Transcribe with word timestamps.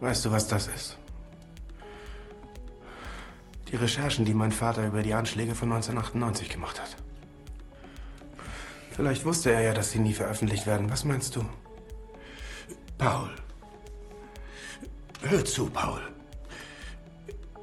Weißt 0.00 0.24
du, 0.24 0.30
was 0.30 0.46
das 0.46 0.66
ist? 0.68 0.98
Die 3.70 3.76
Recherchen, 3.76 4.24
die 4.24 4.34
mein 4.34 4.52
Vater 4.52 4.86
über 4.86 5.02
die 5.02 5.14
Anschläge 5.14 5.54
von 5.54 5.72
1998 5.72 6.48
gemacht 6.48 6.80
hat. 6.80 6.96
Vielleicht 8.90 9.24
wusste 9.24 9.50
er 9.50 9.62
ja, 9.62 9.74
dass 9.74 9.90
sie 9.90 9.98
nie 9.98 10.12
veröffentlicht 10.12 10.66
werden. 10.66 10.90
Was 10.90 11.04
meinst 11.04 11.34
du? 11.34 11.44
Paul. 12.98 13.30
Hör 15.22 15.44
zu, 15.44 15.68
Paul. 15.70 16.00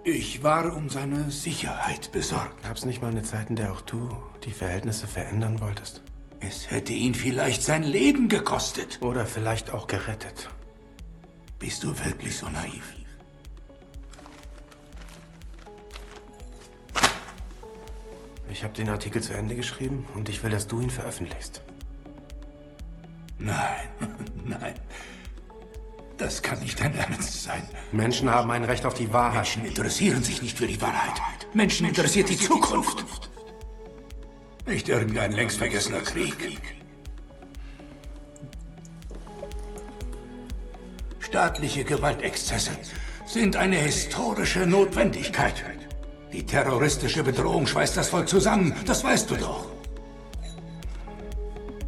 Ich 0.04 0.44
war 0.44 0.76
um 0.76 0.90
seine 0.90 1.30
Sicherheit 1.32 2.12
besorgt. 2.12 2.64
Gab's 2.64 2.86
nicht 2.86 3.02
mal 3.02 3.12
eine 3.12 3.24
Zeit, 3.24 3.50
in 3.50 3.56
der 3.56 3.72
auch 3.72 3.82
du 3.82 4.10
die 4.44 4.52
Verhältnisse 4.52 5.08
verändern 5.08 5.62
wolltest? 5.62 6.02
Es 6.40 6.72
hätte 6.72 6.92
ihn 6.92 7.14
vielleicht 7.14 7.62
sein 7.62 7.84
Leben 7.84 8.28
gekostet. 8.28 9.00
Oder 9.02 9.26
vielleicht 9.28 9.72
auch 9.72 9.86
gerettet. 9.86 10.50
Bist 11.62 11.84
du 11.84 11.90
wirklich 12.04 12.36
so 12.36 12.50
naiv? 12.50 12.96
Ich 18.50 18.64
habe 18.64 18.74
den 18.74 18.90
Artikel 18.90 19.22
zu 19.22 19.34
Ende 19.34 19.56
geschrieben 19.56 20.08
und 20.16 20.28
ich 20.28 20.44
will, 20.44 20.50
dass 20.50 20.68
du 20.68 20.82
ihn 20.82 20.90
veröffentlichst. 20.90 21.62
Nein, 23.38 23.90
nein. 24.44 24.74
Das 26.18 26.42
kann 26.42 26.60
nicht 26.60 26.80
dein 26.80 26.96
Ernst 26.96 27.44
sein. 27.44 27.62
Menschen 27.92 28.30
haben 28.30 28.50
ein 28.50 28.64
Recht 28.64 28.86
auf 28.86 28.96
die 28.96 29.14
Wahrheit. 29.14 29.36
Menschen 29.36 29.66
interessieren 29.66 30.24
sich 30.24 30.42
nicht 30.42 30.58
für 30.58 30.68
die 30.68 30.82
Wahrheit. 30.82 31.22
Menschen 31.54 31.88
interessiert 31.88 32.30
die 32.30 32.38
Zukunft. 32.38 33.30
Nicht 34.66 34.90
irgendein 34.90 35.32
längst 35.32 35.60
vergessener 35.60 36.02
Krieg. 36.02 36.81
Staatliche 41.32 41.86
Gewaltexzesse 41.86 42.72
sind 43.26 43.56
eine 43.56 43.78
historische 43.78 44.68
Notwendigkeit. 44.68 45.64
Die 46.34 46.46
terroristische 46.46 47.24
Bedrohung 47.24 47.66
schweißt 47.66 47.96
das 47.96 48.10
Volk 48.10 48.28
zusammen, 48.28 48.76
das 48.86 49.02
weißt 49.02 49.32
du 49.32 49.36
doch. 49.36 49.66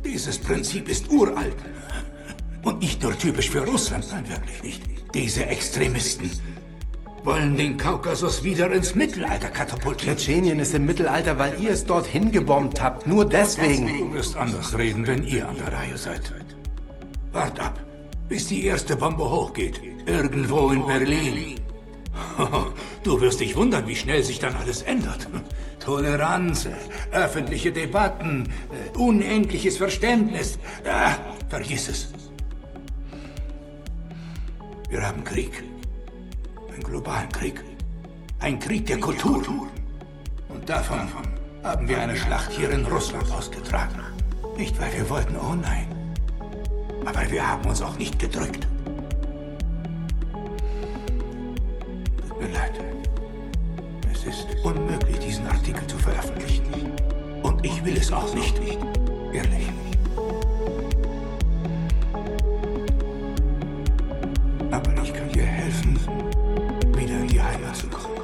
Dieses 0.05 0.37
Prinzip 0.37 0.87
ist 0.87 1.09
uralt. 1.09 1.57
Und 2.63 2.79
nicht 2.79 3.03
nur 3.03 3.17
typisch 3.17 3.49
für 3.49 3.65
Russland, 3.67 4.05
nein, 4.11 4.23
wirklich 4.29 4.79
nicht. 4.87 5.13
Diese 5.13 5.45
Extremisten 5.45 6.31
wollen 7.25 7.57
den 7.57 7.75
Kaukasus 7.75 8.45
wieder 8.45 8.71
ins 8.71 8.95
Mittelalter 8.95 9.49
katapultieren. 9.49 10.15
Tschetschenien 10.15 10.59
ist 10.59 10.73
im 10.73 10.85
Mittelalter, 10.85 11.37
weil 11.37 11.61
ihr 11.61 11.71
es 11.71 11.83
dorthin 11.83 12.31
gebombt 12.31 12.81
habt. 12.81 13.07
Nur 13.07 13.27
deswegen. 13.27 13.87
Du 13.87 14.13
wirst 14.13 14.37
anders 14.37 14.77
reden, 14.77 15.05
wenn 15.05 15.25
ihr 15.25 15.49
an 15.49 15.57
der 15.57 15.73
Reihe 15.73 15.97
seid. 15.97 16.31
Wart 17.33 17.59
ab, 17.59 17.77
bis 18.27 18.47
die 18.47 18.65
erste 18.65 18.95
Bombe 18.95 19.29
hochgeht. 19.29 19.81
Irgendwo 20.05 20.69
in 20.69 20.85
Berlin. 20.85 21.59
Du 23.03 23.19
wirst 23.19 23.41
dich 23.41 23.55
wundern, 23.55 23.85
wie 23.87 23.95
schnell 23.95 24.23
sich 24.23 24.39
dann 24.39 24.55
alles 24.55 24.81
ändert. 24.83 25.27
Toleranz, 25.79 26.69
öffentliche 27.11 27.71
Debatten, 27.71 28.49
äh, 28.71 28.97
unendliches 28.97 29.77
Verständnis. 29.77 30.57
Ah, 30.89 31.15
vergiss 31.49 31.89
es. 31.89 32.13
Wir 34.89 35.01
haben 35.05 35.23
Krieg. 35.23 35.63
Einen 36.71 36.83
globalen 36.83 37.29
Krieg. 37.29 37.61
Ein 38.39 38.59
Krieg 38.59 38.85
der 38.85 38.99
Kulturen. 38.99 39.67
Und 40.47 40.69
davon 40.69 41.09
haben 41.63 41.87
wir 41.87 41.99
eine 41.99 42.15
Schlacht 42.15 42.51
hier 42.51 42.69
in 42.69 42.85
Russland 42.85 43.29
ausgetragen. 43.31 43.99
Nicht, 44.55 44.79
weil 44.79 44.93
wir 44.93 45.09
wollten, 45.09 45.35
oh 45.35 45.55
nein. 45.55 46.02
Aber 47.05 47.29
wir 47.29 47.47
haben 47.47 47.65
uns 47.67 47.81
auch 47.81 47.97
nicht 47.97 48.17
gedrückt. 48.17 48.67
Tut 52.27 52.41
mir 52.41 52.47
leid. 52.49 52.79
Es 54.11 54.25
ist 54.25 54.47
unmöglich, 54.63 55.19
diesen 55.19 55.45
Artikel 55.47 55.85
zu 55.87 55.97
veröffentlichen. 55.97 56.63
Und 57.41 57.65
ich 57.65 57.83
will 57.83 57.97
es 57.97 58.11
auch 58.11 58.33
nicht. 58.33 58.57
Ehrlich. 59.33 59.69
Aber 64.71 65.03
ich 65.03 65.13
kann 65.13 65.29
dir 65.31 65.43
helfen, 65.43 65.99
wieder 66.95 67.19
in 67.19 67.27
die 67.27 67.41
Heimat 67.41 67.75
zu 67.75 67.87
kommen. 67.87 68.22